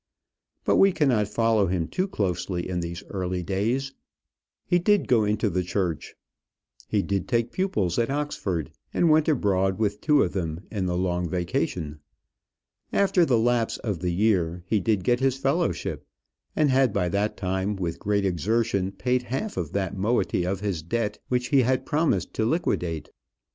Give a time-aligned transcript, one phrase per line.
[0.65, 3.93] But we cannot follow him too closely in these early days.
[4.65, 6.15] He did go into the church.
[6.87, 10.97] He did take pupils at Oxford, and went abroad with two of them in the
[10.97, 11.99] long vacation.
[12.91, 16.03] After the lapse of the year, he did get his fellowship;
[16.55, 20.81] and had by that time, with great exertion, paid half of that moiety of his
[20.81, 23.11] debt which he had promised to liquidate.